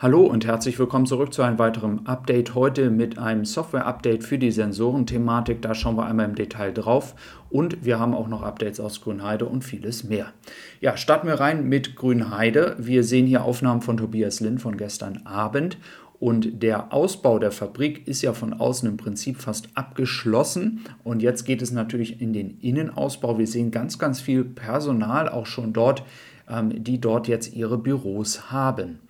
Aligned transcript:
Hallo 0.00 0.20
und 0.20 0.46
herzlich 0.46 0.78
willkommen 0.78 1.06
zurück 1.06 1.34
zu 1.34 1.42
einem 1.42 1.58
weiteren 1.58 2.06
Update. 2.06 2.54
Heute 2.54 2.88
mit 2.88 3.18
einem 3.18 3.44
Software-Update 3.44 4.22
für 4.22 4.38
die 4.38 4.52
Sensorenthematik. 4.52 5.60
Da 5.60 5.74
schauen 5.74 5.96
wir 5.96 6.06
einmal 6.06 6.26
im 6.26 6.36
Detail 6.36 6.70
drauf. 6.70 7.16
Und 7.50 7.84
wir 7.84 7.98
haben 7.98 8.14
auch 8.14 8.28
noch 8.28 8.42
Updates 8.42 8.78
aus 8.78 9.00
Grünheide 9.00 9.46
und 9.46 9.64
vieles 9.64 10.04
mehr. 10.04 10.32
Ja, 10.80 10.96
starten 10.96 11.26
wir 11.26 11.40
rein 11.40 11.68
mit 11.68 11.96
Grünheide. 11.96 12.76
Wir 12.78 13.02
sehen 13.02 13.26
hier 13.26 13.42
Aufnahmen 13.42 13.80
von 13.82 13.96
Tobias 13.96 14.38
Lind 14.38 14.62
von 14.62 14.76
gestern 14.76 15.22
Abend. 15.26 15.78
Und 16.20 16.62
der 16.62 16.92
Ausbau 16.92 17.40
der 17.40 17.50
Fabrik 17.50 18.06
ist 18.06 18.22
ja 18.22 18.34
von 18.34 18.52
außen 18.52 18.88
im 18.88 18.98
Prinzip 18.98 19.38
fast 19.40 19.68
abgeschlossen. 19.74 20.84
Und 21.02 21.22
jetzt 21.22 21.44
geht 21.44 21.60
es 21.60 21.72
natürlich 21.72 22.20
in 22.20 22.32
den 22.32 22.60
Innenausbau. 22.60 23.36
Wir 23.36 23.48
sehen 23.48 23.72
ganz, 23.72 23.98
ganz 23.98 24.20
viel 24.20 24.44
Personal 24.44 25.28
auch 25.28 25.46
schon 25.46 25.72
dort, 25.72 26.04
ähm, 26.48 26.84
die 26.84 27.00
dort 27.00 27.26
jetzt 27.26 27.52
ihre 27.52 27.78
Büros 27.78 28.52
haben. 28.52 29.00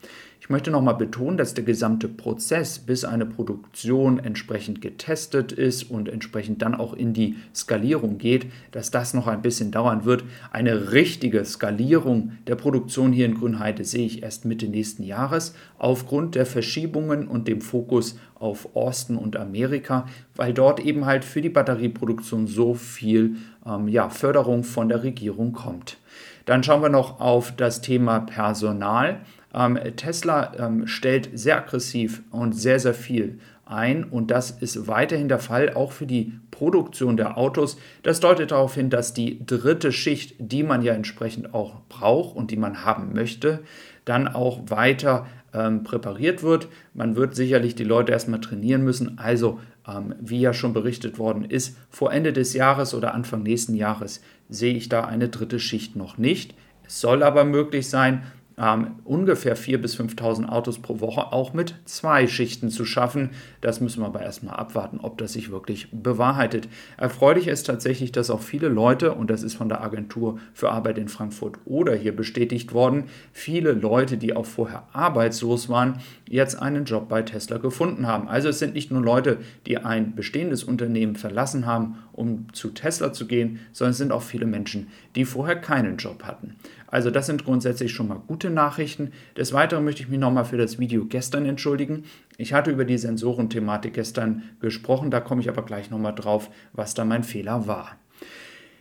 Ich 0.48 0.50
möchte 0.50 0.70
nochmal 0.70 0.94
betonen, 0.94 1.36
dass 1.36 1.52
der 1.52 1.64
gesamte 1.64 2.08
Prozess, 2.08 2.78
bis 2.78 3.04
eine 3.04 3.26
Produktion 3.26 4.18
entsprechend 4.18 4.80
getestet 4.80 5.52
ist 5.52 5.90
und 5.90 6.08
entsprechend 6.08 6.62
dann 6.62 6.74
auch 6.74 6.94
in 6.94 7.12
die 7.12 7.36
Skalierung 7.54 8.16
geht, 8.16 8.46
dass 8.70 8.90
das 8.90 9.12
noch 9.12 9.26
ein 9.26 9.42
bisschen 9.42 9.72
dauern 9.72 10.06
wird. 10.06 10.24
Eine 10.50 10.92
richtige 10.92 11.44
Skalierung 11.44 12.32
der 12.46 12.54
Produktion 12.54 13.12
hier 13.12 13.26
in 13.26 13.34
Grünheide 13.34 13.84
sehe 13.84 14.06
ich 14.06 14.22
erst 14.22 14.46
Mitte 14.46 14.68
nächsten 14.68 15.02
Jahres 15.02 15.54
aufgrund 15.76 16.34
der 16.34 16.46
Verschiebungen 16.46 17.28
und 17.28 17.46
dem 17.46 17.60
Fokus 17.60 18.18
auf 18.34 18.74
Osten 18.74 19.18
und 19.18 19.36
Amerika, 19.36 20.06
weil 20.34 20.54
dort 20.54 20.80
eben 20.80 21.04
halt 21.04 21.26
für 21.26 21.42
die 21.42 21.50
Batterieproduktion 21.50 22.46
so 22.46 22.72
viel 22.72 23.36
ähm, 23.66 23.86
ja, 23.86 24.08
Förderung 24.08 24.64
von 24.64 24.88
der 24.88 25.02
Regierung 25.02 25.52
kommt. 25.52 25.98
Dann 26.46 26.62
schauen 26.62 26.80
wir 26.80 26.88
noch 26.88 27.20
auf 27.20 27.54
das 27.54 27.82
Thema 27.82 28.20
Personal. 28.20 29.20
Ähm, 29.54 29.78
Tesla 29.96 30.52
ähm, 30.58 30.86
stellt 30.86 31.30
sehr 31.32 31.58
aggressiv 31.58 32.22
und 32.30 32.52
sehr, 32.52 32.78
sehr 32.80 32.94
viel 32.94 33.38
ein 33.68 34.04
und 34.04 34.30
das 34.30 34.50
ist 34.50 34.88
weiterhin 34.88 35.28
der 35.28 35.38
Fall, 35.38 35.74
auch 35.74 35.92
für 35.92 36.06
die 36.06 36.32
Produktion 36.50 37.16
der 37.16 37.36
Autos. 37.36 37.78
Das 38.02 38.20
deutet 38.20 38.50
darauf 38.50 38.74
hin, 38.74 38.90
dass 38.90 39.12
die 39.12 39.44
dritte 39.44 39.92
Schicht, 39.92 40.34
die 40.38 40.62
man 40.62 40.82
ja 40.82 40.94
entsprechend 40.94 41.54
auch 41.54 41.82
braucht 41.88 42.34
und 42.34 42.50
die 42.50 42.56
man 42.56 42.84
haben 42.84 43.12
möchte, 43.12 43.60
dann 44.04 44.26
auch 44.26 44.62
weiter 44.70 45.26
ähm, 45.52 45.84
präpariert 45.84 46.42
wird. 46.42 46.68
Man 46.94 47.16
wird 47.16 47.34
sicherlich 47.34 47.74
die 47.74 47.84
Leute 47.84 48.12
erstmal 48.12 48.40
trainieren 48.40 48.84
müssen. 48.84 49.18
Also, 49.18 49.60
ähm, 49.86 50.14
wie 50.20 50.40
ja 50.40 50.52
schon 50.52 50.72
berichtet 50.72 51.18
worden 51.18 51.44
ist, 51.44 51.76
vor 51.90 52.12
Ende 52.12 52.32
des 52.32 52.54
Jahres 52.54 52.94
oder 52.94 53.14
Anfang 53.14 53.42
nächsten 53.42 53.74
Jahres 53.74 54.22
sehe 54.48 54.74
ich 54.74 54.88
da 54.88 55.04
eine 55.04 55.28
dritte 55.28 55.60
Schicht 55.60 55.94
noch 55.94 56.16
nicht. 56.16 56.54
Es 56.86 57.00
soll 57.00 57.22
aber 57.22 57.44
möglich 57.44 57.88
sein, 57.88 58.22
ähm, 58.60 58.96
ungefähr 59.04 59.56
4.000 59.56 59.78
bis 59.78 59.98
5.000 59.98 60.48
Autos 60.48 60.78
pro 60.80 61.00
Woche 61.00 61.32
auch 61.32 61.52
mit 61.52 61.74
zwei 61.84 62.26
Schichten 62.26 62.70
zu 62.70 62.84
schaffen. 62.84 63.30
Das 63.60 63.80
müssen 63.80 64.02
wir 64.02 64.06
aber 64.06 64.22
erstmal 64.22 64.56
abwarten, 64.56 65.00
ob 65.00 65.18
das 65.18 65.32
sich 65.32 65.50
wirklich 65.50 65.88
bewahrheitet. 65.92 66.68
Erfreulich 66.96 67.48
ist 67.48 67.64
tatsächlich, 67.64 68.12
dass 68.12 68.30
auch 68.30 68.40
viele 68.40 68.68
Leute, 68.68 69.14
und 69.14 69.30
das 69.30 69.42
ist 69.42 69.54
von 69.54 69.68
der 69.68 69.82
Agentur 69.82 70.38
für 70.52 70.70
Arbeit 70.70 70.98
in 70.98 71.08
Frankfurt 71.08 71.58
oder 71.64 71.94
hier 71.94 72.14
bestätigt 72.14 72.72
worden, 72.72 73.04
viele 73.32 73.72
Leute, 73.72 74.16
die 74.16 74.34
auch 74.34 74.46
vorher 74.46 74.84
arbeitslos 74.92 75.68
waren, 75.68 76.00
jetzt 76.28 76.60
einen 76.60 76.84
Job 76.84 77.08
bei 77.08 77.22
Tesla 77.22 77.58
gefunden 77.58 78.06
haben. 78.06 78.28
Also 78.28 78.48
es 78.48 78.58
sind 78.58 78.74
nicht 78.74 78.90
nur 78.90 79.02
Leute, 79.02 79.38
die 79.66 79.78
ein 79.78 80.14
bestehendes 80.14 80.64
Unternehmen 80.64 81.16
verlassen 81.16 81.66
haben, 81.66 81.98
um 82.12 82.52
zu 82.52 82.70
Tesla 82.70 83.12
zu 83.12 83.26
gehen, 83.26 83.60
sondern 83.72 83.92
es 83.92 83.98
sind 83.98 84.12
auch 84.12 84.22
viele 84.22 84.46
Menschen, 84.46 84.88
die 85.14 85.24
vorher 85.24 85.56
keinen 85.56 85.96
Job 85.96 86.24
hatten. 86.24 86.56
Also 86.90 87.10
das 87.10 87.26
sind 87.26 87.44
grundsätzlich 87.44 87.92
schon 87.92 88.08
mal 88.08 88.20
gute 88.26 88.50
Nachrichten. 88.50 89.12
Des 89.36 89.52
Weiteren 89.52 89.84
möchte 89.84 90.02
ich 90.02 90.08
mich 90.08 90.18
nochmal 90.18 90.44
für 90.44 90.56
das 90.56 90.78
Video 90.78 91.04
gestern 91.04 91.44
entschuldigen. 91.46 92.04
Ich 92.38 92.52
hatte 92.52 92.70
über 92.70 92.84
die 92.84 92.98
Sensorenthematik 92.98 93.94
gestern 93.94 94.42
gesprochen, 94.60 95.10
da 95.10 95.20
komme 95.20 95.40
ich 95.42 95.48
aber 95.48 95.62
gleich 95.62 95.90
nochmal 95.90 96.14
drauf, 96.14 96.50
was 96.72 96.94
da 96.94 97.04
mein 97.04 97.24
Fehler 97.24 97.66
war. 97.66 97.96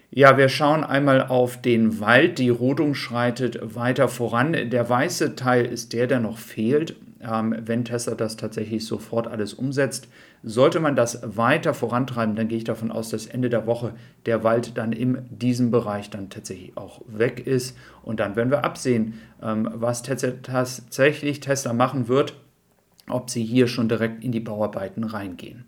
Ja, 0.10 0.38
wir 0.38 0.48
schauen 0.48 0.86
einmal 0.86 1.28
auf 1.28 1.62
den 1.62 2.00
Wald. 2.00 2.40
Die 2.40 2.50
Rodung 2.50 2.96
schreitet 2.96 3.76
weiter 3.76 4.08
voran. 4.08 4.54
Der 4.54 4.90
weiße 4.90 5.36
Teil 5.36 5.66
ist 5.66 5.92
der, 5.92 6.08
der 6.08 6.22
noch 6.22 6.38
fehlt. 6.38 6.96
Ähm, 7.30 7.56
wenn 7.66 7.86
Tesla 7.86 8.16
das 8.16 8.38
tatsächlich 8.38 8.86
sofort 8.86 9.28
alles 9.28 9.54
umsetzt, 9.54 10.08
sollte 10.44 10.80
man 10.80 10.96
das 10.96 11.22
weiter 11.38 11.74
vorantreiben, 11.74 12.36
dann 12.36 12.48
gehe 12.48 12.60
ich 12.60 12.64
davon 12.64 12.92
aus, 12.92 13.10
dass 13.10 13.26
Ende 13.26 13.50
der 13.50 13.68
Woche 13.68 13.94
der 14.26 14.44
Wald 14.44 14.78
dann 14.78 14.92
in 14.92 15.26
diesem 15.30 15.72
Bereich 15.72 16.10
dann 16.10 16.30
tatsächlich 16.30 16.78
auch 16.78 17.02
weg 17.08 17.46
ist. 17.46 17.78
Und 18.04 18.20
dann 18.20 18.36
werden 18.36 18.52
wir 18.52 18.64
absehen, 18.64 19.16
ähm, 19.42 19.70
was 19.74 20.04
tatsächlich 20.04 21.40
Tesla 21.40 21.74
machen 21.74 22.08
wird 22.08 22.36
ob 23.10 23.30
sie 23.30 23.44
hier 23.44 23.68
schon 23.68 23.90
direkt 23.90 24.24
in 24.24 24.32
die 24.32 24.40
Bauarbeiten 24.40 25.04
reingehen. 25.04 25.66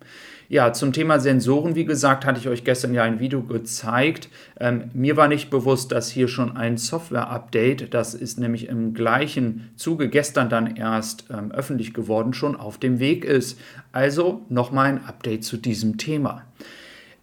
Ja, 0.50 0.74
zum 0.74 0.94
Thema 0.94 1.20
Sensoren, 1.20 1.76
wie 1.76 1.86
gesagt, 1.86 2.26
hatte 2.26 2.40
ich 2.40 2.50
euch 2.50 2.64
gestern 2.64 2.94
ja 2.94 3.04
ein 3.04 3.20
Video 3.20 3.44
gezeigt. 3.44 4.30
Ähm, 4.60 4.90
mir 4.94 5.16
war 5.16 5.28
nicht 5.28 5.52
bewusst, 5.52 5.92
dass 5.92 6.10
hier 6.10 6.28
schon 6.28 6.58
ein 6.58 6.78
Software-Update, 6.78 7.94
das 7.94 8.16
ist 8.16 8.40
nämlich 8.40 8.68
im 8.68 8.96
gleichen 8.96 9.70
Zuge 9.76 10.10
gestern 10.10 10.50
dann 10.50 10.76
erst 10.76 11.26
ähm, 11.30 11.52
öffentlich 11.52 11.94
geworden, 11.94 12.34
schon 12.34 12.56
auf 12.56 12.80
dem 12.80 13.00
Weg 13.00 13.26
ist. 13.26 13.60
Also 13.92 14.42
nochmal 14.50 14.88
ein 14.88 15.06
Update 15.06 15.44
zu 15.44 15.58
diesem 15.58 15.98
Thema. 15.98 16.46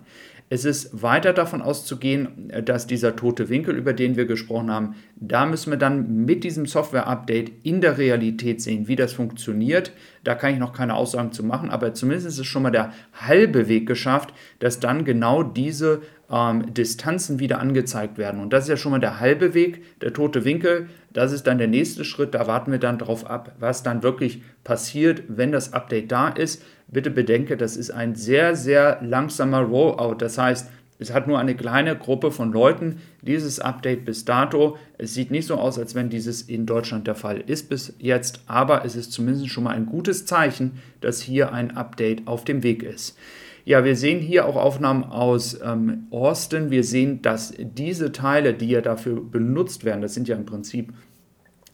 Es 0.50 0.64
ist 0.64 1.02
weiter 1.02 1.34
davon 1.34 1.62
auszugehen, 1.62 2.54
dass 2.64 2.88
dieser 2.88 3.18
tote 3.18 3.50
Winkel, 3.50 3.76
über 3.76 3.92
den 3.92 4.16
wir 4.16 4.26
gesprochen 4.26 4.72
haben, 4.72 4.96
da 5.18 5.46
müssen 5.46 5.72
wir 5.72 5.78
dann 5.78 6.24
mit 6.24 6.46
diesem 6.46 6.66
Software-Update 6.66 7.52
in 7.64 7.82
der 7.82 7.98
Realität 7.98 8.62
sehen, 8.62 8.88
wie 8.88 8.96
das 8.96 9.12
funktioniert. 9.12 9.92
Da 10.24 10.36
kann 10.36 10.54
ich 10.54 10.60
noch 10.60 10.72
keine 10.72 10.94
Aussagen 10.94 11.34
zu 11.34 11.44
machen, 11.44 11.70
aber 11.70 11.94
zumindest 11.94 12.28
ist 12.28 12.40
es 12.40 12.46
schon 12.46 12.64
mal 12.64 12.72
der 12.72 12.94
halbe 13.14 13.68
Weg 13.68 13.88
geschafft, 13.88 14.34
dass 14.60 14.80
dann 14.80 15.04
genau 15.04 15.44
diese 15.44 16.02
ähm, 16.32 16.74
Distanzen 16.74 17.40
wieder 17.40 17.60
angezeigt 17.60 18.18
werden. 18.18 18.40
Und 18.40 18.54
das 18.54 18.66
ist 18.66 18.70
ja 18.70 18.78
schon 18.78 18.92
mal 18.92 19.00
der 19.00 19.20
halbe 19.20 19.54
Weg, 19.54 20.00
der 20.00 20.14
tote 20.14 20.46
Winkel. 20.46 20.88
Das 21.12 21.34
ist 21.34 21.48
dann 21.48 21.58
der 21.58 21.68
nächste 21.68 22.06
Schritt. 22.06 22.34
Da 22.34 22.48
warten 22.48 22.72
wir 22.72 22.80
dann 22.80 23.00
darauf 23.00 23.30
ab, 23.30 23.56
was 23.60 23.84
dann 23.84 24.04
wirklich 24.04 24.42
passiert, 24.64 25.24
wenn 25.28 25.52
das 25.52 25.74
Update 25.74 26.12
da 26.12 26.30
ist. 26.30 26.64
Bitte 26.88 27.10
bedenke, 27.10 27.58
das 27.58 27.76
ist 27.76 27.92
ein 27.92 28.16
sehr, 28.16 28.56
sehr 28.56 29.00
langsamer 29.02 29.62
Rollout. 29.62 30.16
Das 30.20 30.38
heißt, 30.38 30.70
es 31.00 31.14
hat 31.14 31.28
nur 31.28 31.38
eine 31.38 31.56
kleine 31.56 31.96
Gruppe 31.96 32.32
von 32.32 32.52
Leuten 32.52 33.02
dieses 33.22 33.60
Update 33.60 34.06
bis 34.06 34.26
dato. 34.26 34.78
Es 34.98 35.14
sieht 35.14 35.30
nicht 35.30 35.46
so 35.46 35.56
aus, 35.56 35.78
als 35.78 35.94
wenn 35.94 36.10
dieses 36.10 36.42
in 36.42 36.66
Deutschland 36.66 37.06
der 37.06 37.16
Fall 37.16 37.40
ist 37.46 37.70
bis 37.70 37.94
jetzt, 38.00 38.42
aber 38.48 38.84
es 38.84 38.96
ist 38.96 39.12
zumindest 39.12 39.50
schon 39.50 39.66
mal 39.66 39.76
ein 39.76 39.86
gutes 39.86 40.26
Zeichen, 40.26 40.80
dass 41.02 41.22
hier 41.22 41.54
ein 41.54 41.76
Update 41.78 42.26
auf 42.26 42.46
dem 42.46 42.64
Weg 42.64 42.82
ist. 42.84 43.18
Ja, 43.64 43.84
wir 43.84 43.98
sehen 43.98 44.22
hier 44.22 44.46
auch 44.46 44.56
Aufnahmen 44.56 45.04
aus 45.04 45.60
ähm, 45.62 46.08
Austin. 46.10 46.72
Wir 46.72 46.86
sehen, 46.86 47.22
dass 47.22 47.54
diese 47.58 48.14
Teile, 48.14 48.54
die 48.54 48.70
ja 48.70 48.80
dafür 48.82 49.22
benutzt 49.22 49.84
werden, 49.84 50.02
das 50.02 50.14
sind 50.14 50.28
ja 50.30 50.38
im 50.38 50.46
Prinzip 50.46 50.94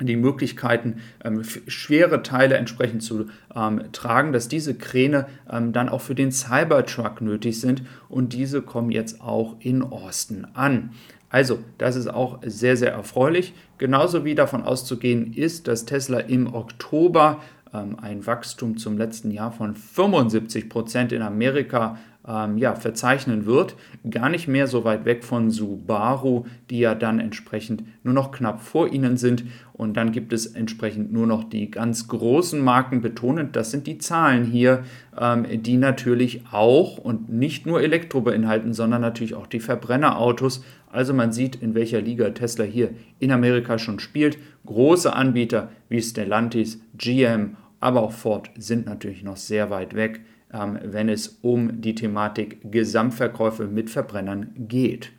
die 0.02 0.16
Möglichkeiten, 0.16 0.98
ähm, 1.24 1.44
schwere 1.68 2.24
Teile 2.24 2.56
entsprechend 2.56 3.04
zu 3.04 3.28
ähm, 3.56 3.84
tragen, 3.92 4.34
dass 4.34 4.48
diese 4.48 4.76
Kräne 4.76 5.28
ähm, 5.50 5.72
dann 5.72 5.90
auch 5.90 6.02
für 6.02 6.16
den 6.16 6.32
Cybertruck 6.32 7.22
nötig 7.22 7.60
sind 7.60 7.84
und 8.10 8.34
diese 8.34 8.62
kommen 8.62 8.92
jetzt 8.92 9.22
auch 9.22 9.56
in 9.60 9.84
Austin 9.84 10.48
an. 10.54 10.92
Also, 11.30 11.60
das 11.80 11.96
ist 11.96 12.08
auch 12.08 12.40
sehr, 12.46 12.78
sehr 12.78 12.92
erfreulich. 12.92 13.54
Genauso 13.80 14.24
wie 14.24 14.36
davon 14.36 14.64
auszugehen 14.64 15.34
ist, 15.34 15.68
dass 15.68 15.86
Tesla 15.86 16.20
im 16.20 16.54
Oktober 16.54 17.42
ähm, 17.74 17.98
ein 18.00 18.26
Wachstum 18.26 18.78
zum 18.78 18.98
letzten 18.98 19.32
Jahr 19.32 19.52
von 19.52 19.76
75 19.76 20.70
Prozent 20.70 21.12
in 21.12 21.22
Amerika 21.22 21.98
ähm, 22.28 22.58
ja, 22.58 22.76
verzeichnen 22.76 23.46
wird. 23.46 23.76
Gar 24.10 24.30
nicht 24.30 24.48
mehr 24.48 24.68
so 24.68 24.84
weit 24.84 25.06
weg 25.06 25.24
von 25.24 25.52
Subaru, 25.52 26.46
die 26.70 26.80
ja 26.80 26.96
dann 26.96 27.20
entsprechend 27.20 27.84
nur 28.04 28.14
noch 28.14 28.32
knapp 28.32 28.62
vor 28.62 28.88
ihnen 28.92 29.18
sind. 29.18 29.44
Und 29.74 29.98
dann 29.98 30.12
gibt 30.12 30.32
es 30.34 30.46
entsprechend 30.46 31.12
nur 31.12 31.28
noch 31.28 31.44
die 31.44 31.70
ganz 31.70 32.08
großen 32.08 32.62
Marken 32.62 33.02
betonend. 33.02 33.56
Das 33.56 33.72
sind 33.72 33.88
die 33.88 33.98
Zahlen 33.98 34.46
hier, 34.46 34.84
ähm, 35.20 35.46
die 35.64 35.78
natürlich 35.78 36.44
auch 36.52 36.98
und 36.98 37.30
nicht 37.30 37.66
nur 37.66 37.82
Elektro 37.82 38.22
beinhalten, 38.22 38.74
sondern 38.74 39.02
natürlich 39.02 39.36
auch 39.36 39.48
die 39.48 39.60
Verbrennerautos. 39.60 40.64
Also 40.92 41.14
man 41.14 41.32
sieht, 41.32 41.56
in 41.56 41.76
welcher 41.76 42.02
Liga 42.02 42.30
Tesla 42.30 42.64
hier 42.64 42.92
in 43.20 43.32
Amerika 43.32 43.78
schon 43.80 44.00
spielt. 44.00 44.38
Große 44.66 45.14
Anbieter 45.14 45.70
wie 45.90 46.02
Stellantis, 46.02 46.80
GM, 46.98 47.58
aber 47.80 48.04
auch 48.04 48.14
Ford 48.14 48.50
sind 48.58 48.86
natürlich 48.86 49.24
noch 49.24 49.36
sehr 49.36 49.70
weit 49.70 49.94
weg 49.94 50.22
wenn 50.54 51.10
es 51.10 51.40
um 51.42 51.82
die 51.82 51.96
Thematik 51.96 52.72
Gesamtverkäufe 52.72 53.66
mit 53.68 53.90
Verbrennern 53.90 54.52
geht. 54.56 55.12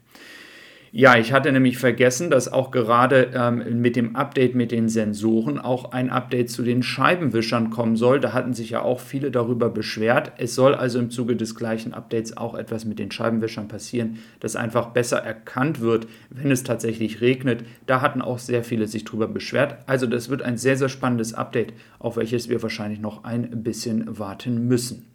Ja, 0.96 1.17
ich 1.19 1.32
hatte 1.32 1.50
nämlich 1.50 1.76
vergessen, 1.76 2.31
dass 2.31 2.52
auch 2.52 2.70
gerade 2.70 3.32
ähm, 3.35 3.81
mit 3.81 3.96
dem 3.96 4.14
Update 4.14 4.55
mit 4.55 4.70
den 4.70 4.88
Sensoren 4.88 5.58
auch 5.58 5.91
ein 5.91 6.08
Update 6.08 6.50
zu 6.50 6.62
den 6.62 6.85
Scheibenwischern 6.85 7.70
kommen 7.70 7.96
soll. 7.96 8.20
Da 8.20 8.32
hatten 8.32 8.55
sich 8.55 8.70
ja 8.70 8.82
auch 8.82 9.00
viele 9.00 9.32
darüber 9.32 9.70
beschwert. 9.70 10.31
Es 10.38 10.55
soll 10.55 10.73
also 10.73 11.00
im 11.00 11.11
Zuge 11.11 11.35
des 11.35 11.56
gleichen 11.56 11.94
Updates 11.94 12.37
auch 12.37 12.55
etwas 12.55 12.85
mit 12.85 13.00
den 13.00 13.11
Scheibenwischern 13.11 13.67
passieren, 13.67 14.20
dass 14.38 14.55
einfach 14.55 14.91
besser 14.91 15.19
erkannt 15.19 15.81
wird, 15.81 16.06
wenn 16.31 16.52
es 16.52 16.62
tatsächlich 16.62 17.20
regnet. 17.20 17.64
Da 17.87 18.00
hatten 18.00 18.23
auch 18.23 18.38
sehr 18.38 18.62
viele 18.62 18.87
sich 18.87 19.02
darüber 19.02 19.26
beschwert. 19.26 19.79
Also 19.87 20.06
das 20.06 20.29
wird 20.29 20.43
ein 20.43 20.58
sehr, 20.58 20.76
sehr 20.76 20.88
spannendes 20.88 21.35
Update, 21.35 21.73
auf 21.99 22.17
welches 22.19 22.49
wir 22.49 22.62
wahrscheinlich 22.62 23.00
noch 23.00 23.25
ein 23.25 23.64
bisschen 23.64 24.17
warten 24.17 24.69
müssen. 24.69 25.06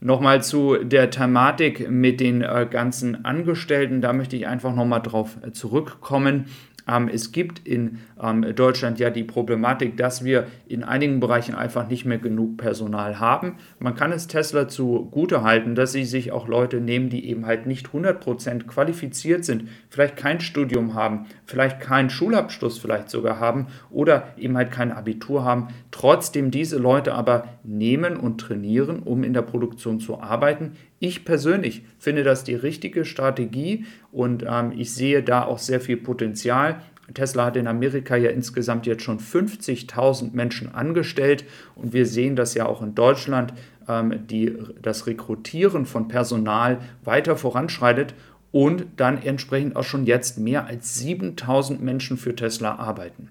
Nochmal 0.00 0.42
zu 0.42 0.76
der 0.76 1.10
Thematik 1.10 1.90
mit 1.90 2.20
den 2.20 2.42
äh, 2.42 2.66
ganzen 2.70 3.24
Angestellten, 3.24 4.00
da 4.00 4.12
möchte 4.12 4.36
ich 4.36 4.46
einfach 4.46 4.74
nochmal 4.74 5.00
drauf 5.00 5.38
äh, 5.42 5.52
zurückkommen. 5.52 6.46
Ähm, 6.88 7.08
es 7.12 7.32
gibt 7.32 7.66
in 7.66 7.98
ähm, 8.22 8.54
Deutschland 8.54 8.98
ja 8.98 9.10
die 9.10 9.24
Problematik, 9.24 9.96
dass 9.96 10.24
wir 10.24 10.46
in 10.68 10.84
einigen 10.84 11.20
Bereichen 11.20 11.54
einfach 11.54 11.88
nicht 11.88 12.04
mehr 12.04 12.18
genug 12.18 12.56
Personal 12.56 13.18
haben. 13.18 13.56
Man 13.78 13.94
kann 13.94 14.12
es 14.12 14.26
Tesla 14.26 14.68
zugute 14.68 15.42
halten, 15.42 15.74
dass 15.74 15.92
sie 15.92 16.04
sich 16.04 16.32
auch 16.32 16.48
Leute 16.48 16.80
nehmen, 16.80 17.08
die 17.08 17.28
eben 17.28 17.46
halt 17.46 17.66
nicht 17.66 17.88
100% 17.88 18.64
qualifiziert 18.64 19.44
sind, 19.44 19.68
vielleicht 19.90 20.16
kein 20.16 20.40
Studium 20.40 20.94
haben, 20.94 21.26
vielleicht 21.44 21.80
keinen 21.80 22.10
Schulabschluss 22.10 22.78
vielleicht 22.78 23.10
sogar 23.10 23.40
haben 23.40 23.66
oder 23.90 24.28
eben 24.36 24.56
halt 24.56 24.70
kein 24.70 24.92
Abitur 24.92 25.44
haben, 25.44 25.68
trotzdem 25.90 26.50
diese 26.50 26.78
Leute 26.78 27.14
aber 27.14 27.48
nehmen 27.64 28.16
und 28.16 28.38
trainieren, 28.38 29.00
um 29.00 29.24
in 29.24 29.32
der 29.32 29.42
Produktion 29.42 30.00
zu 30.00 30.20
arbeiten. 30.20 30.72
Ich 30.98 31.24
persönlich 31.24 31.82
finde 31.98 32.22
das 32.24 32.44
die 32.44 32.54
richtige 32.54 33.04
Strategie 33.04 33.84
und 34.12 34.44
ähm, 34.48 34.72
ich 34.76 34.94
sehe 34.94 35.22
da 35.22 35.44
auch 35.44 35.58
sehr 35.58 35.80
viel 35.80 35.98
Potenzial. 35.98 36.80
Tesla 37.12 37.46
hat 37.46 37.56
in 37.56 37.66
Amerika 37.66 38.16
ja 38.16 38.30
insgesamt 38.30 38.86
jetzt 38.86 39.02
schon 39.02 39.20
50.000 39.20 40.30
Menschen 40.32 40.74
angestellt 40.74 41.44
und 41.74 41.92
wir 41.92 42.06
sehen 42.06 42.34
das 42.34 42.54
ja 42.54 42.66
auch 42.66 42.82
in 42.82 42.94
Deutschland, 42.94 43.52
ähm, 43.88 44.26
die, 44.26 44.56
das 44.80 45.06
Rekrutieren 45.06 45.84
von 45.84 46.08
Personal 46.08 46.78
weiter 47.04 47.36
voranschreitet 47.36 48.14
und 48.50 48.86
dann 48.96 49.22
entsprechend 49.22 49.76
auch 49.76 49.84
schon 49.84 50.06
jetzt 50.06 50.38
mehr 50.38 50.66
als 50.66 50.98
7.000 51.02 51.78
Menschen 51.78 52.16
für 52.16 52.34
Tesla 52.34 52.76
arbeiten. 52.76 53.28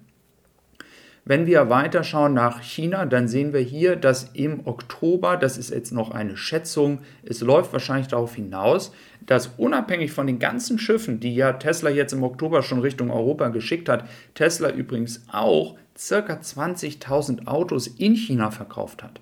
Wenn 1.28 1.46
wir 1.46 1.68
weiterschauen 1.68 2.34
nach 2.34 2.62
China, 2.62 3.04
dann 3.04 3.26
sehen 3.26 3.52
wir 3.52 3.58
hier, 3.58 3.96
dass 3.96 4.30
im 4.34 4.64
Oktober, 4.64 5.36
das 5.36 5.58
ist 5.58 5.70
jetzt 5.70 5.90
noch 5.90 6.12
eine 6.12 6.36
Schätzung, 6.36 7.00
es 7.24 7.40
läuft 7.40 7.72
wahrscheinlich 7.72 8.06
darauf 8.06 8.36
hinaus, 8.36 8.92
dass 9.26 9.48
unabhängig 9.56 10.12
von 10.12 10.28
den 10.28 10.38
ganzen 10.38 10.78
Schiffen, 10.78 11.18
die 11.18 11.34
ja 11.34 11.54
Tesla 11.54 11.90
jetzt 11.90 12.12
im 12.12 12.22
Oktober 12.22 12.62
schon 12.62 12.78
Richtung 12.78 13.10
Europa 13.10 13.48
geschickt 13.48 13.88
hat, 13.88 14.04
Tesla 14.34 14.70
übrigens 14.70 15.24
auch 15.32 15.76
circa 15.98 16.34
20.000 16.34 17.48
Autos 17.48 17.88
in 17.88 18.14
China 18.14 18.52
verkauft 18.52 19.02
hat. 19.02 19.20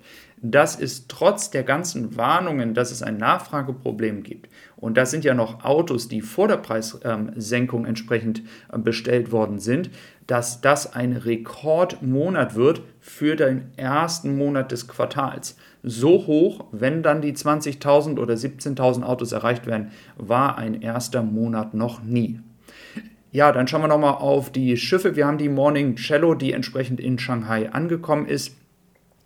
Das 0.51 0.75
ist 0.75 1.09
trotz 1.09 1.49
der 1.49 1.63
ganzen 1.63 2.17
Warnungen, 2.17 2.73
dass 2.73 2.91
es 2.91 3.01
ein 3.01 3.17
Nachfrageproblem 3.17 4.23
gibt. 4.23 4.49
Und 4.75 4.97
das 4.97 5.11
sind 5.11 5.23
ja 5.23 5.33
noch 5.33 5.63
Autos, 5.63 6.07
die 6.07 6.21
vor 6.21 6.47
der 6.47 6.57
Preissenkung 6.57 7.85
entsprechend 7.85 8.43
äh, 8.71 8.77
bestellt 8.77 9.31
worden 9.31 9.59
sind 9.59 9.89
dass 10.27 10.61
das 10.61 10.93
ein 10.93 11.13
Rekordmonat 11.13 12.55
wird 12.55 12.81
für 12.99 13.35
den 13.35 13.71
ersten 13.77 14.37
Monat 14.37 14.71
des 14.71 14.87
Quartals. 14.87 15.55
So 15.83 16.25
hoch, 16.25 16.65
wenn 16.71 17.03
dann 17.03 17.21
die 17.21 17.33
20.000 17.33 18.19
oder 18.19 18.33
17.000 18.33 19.03
Autos 19.03 19.31
erreicht 19.31 19.67
werden, 19.67 19.91
war 20.17 20.57
ein 20.57 20.81
erster 20.81 21.21
Monat 21.21 21.73
noch 21.73 22.01
nie. 22.01 22.39
Ja, 23.31 23.51
dann 23.51 23.67
schauen 23.67 23.81
wir 23.81 23.87
nochmal 23.87 24.15
auf 24.15 24.49
die 24.49 24.77
Schiffe. 24.77 25.15
Wir 25.15 25.27
haben 25.27 25.37
die 25.37 25.49
Morning 25.49 25.95
Cello, 25.97 26.33
die 26.33 26.53
entsprechend 26.53 26.99
in 26.99 27.19
Shanghai 27.19 27.69
angekommen 27.71 28.25
ist. 28.25 28.55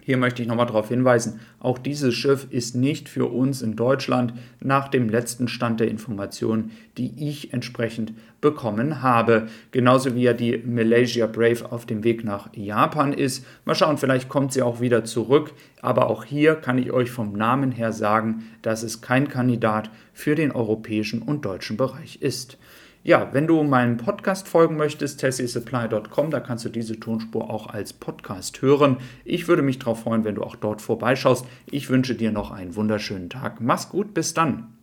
Hier 0.10 0.18
möchte 0.18 0.42
ich 0.42 0.48
nochmal 0.48 0.66
darauf 0.66 0.88
hinweisen, 0.88 1.40
auch 1.60 1.78
dieses 1.78 2.16
Schiff 2.16 2.48
ist 2.50 2.76
nicht 2.76 3.08
für 3.10 3.28
uns 3.28 3.62
in 3.62 3.76
Deutschland 3.76 4.34
nach 4.60 4.88
dem 4.88 5.08
letzten 5.08 5.48
Stand 5.48 5.80
der 5.80 5.88
Informationen, 5.88 6.72
die 6.98 7.30
ich 7.30 7.54
entsprechend 7.54 8.14
bekommen 8.42 9.04
habe. 9.04 9.50
Genauso 9.70 10.16
wie 10.16 10.24
ja 10.24 10.34
die 10.34 10.58
Malaysia 10.66 11.28
Brave 11.28 11.72
auf 11.72 11.86
dem 11.86 12.04
Weg 12.04 12.24
nach 12.24 12.50
Japan 12.56 13.14
ist. 13.14 13.46
Mal 13.66 13.76
schauen, 13.76 14.00
vielleicht 14.00 14.30
kommt 14.30 14.52
sie 14.52 14.64
auch 14.64 14.82
wieder 14.82 15.06
zurück. 15.06 15.54
Aber 15.80 16.10
auch 16.10 16.24
hier 16.26 16.56
kann 16.56 16.80
ich 16.80 16.92
euch 16.92 17.12
vom 17.12 17.34
Namen 17.34 17.72
her 17.72 17.94
sagen, 17.94 18.46
dass 18.64 18.82
es 18.82 19.02
kein 19.02 19.30
Kandidat 19.30 19.92
für 20.12 20.34
den 20.34 20.52
europäischen 20.52 21.22
und 21.22 21.46
deutschen 21.46 21.78
Bereich 21.78 22.20
ist. 22.24 22.58
Ja, 23.04 23.30
wenn 23.34 23.48
du 23.48 23.64
meinem 23.64 23.98
Podcast 23.98 24.48
folgen 24.48 24.76
möchtest, 24.76 25.22
tessiesupply.com, 25.22 26.32
da 26.32 26.40
kannst 26.42 26.66
du 26.66 26.70
diese 26.70 27.00
Tonspur 27.00 27.50
auch 27.50 27.68
als 27.68 27.94
Podcast 27.94 28.62
hören. 28.62 28.98
Ich 29.24 29.48
würde 29.48 29.62
mich 29.62 29.80
darauf 29.80 30.02
freuen, 30.02 30.26
wenn 30.26 30.36
du 30.36 30.44
auch 30.44 30.58
dort 30.58 30.82
vorbeischaust. 30.82 31.46
Ich 31.72 31.90
wünsche 31.90 32.16
dir 32.16 32.32
noch 32.32 32.52
einen 32.52 32.76
wunderschönen 32.76 33.30
Tag. 33.30 33.62
Mach's 33.62 33.90
gut, 33.90 34.14
bis 34.14 34.34
dann. 34.34 34.79